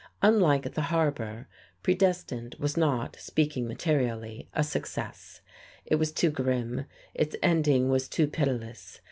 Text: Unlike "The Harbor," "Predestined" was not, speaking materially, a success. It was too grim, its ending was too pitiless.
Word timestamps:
Unlike 0.23 0.73
"The 0.73 0.81
Harbor," 0.89 1.47
"Predestined" 1.83 2.55
was 2.57 2.75
not, 2.75 3.17
speaking 3.19 3.67
materially, 3.67 4.49
a 4.51 4.63
success. 4.63 5.41
It 5.85 5.97
was 5.97 6.11
too 6.11 6.31
grim, 6.31 6.85
its 7.13 7.35
ending 7.43 7.87
was 7.87 8.07
too 8.09 8.25
pitiless. 8.25 8.99